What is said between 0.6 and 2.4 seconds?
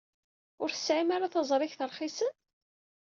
Ur tesɛim ara taẓrigt rxisen?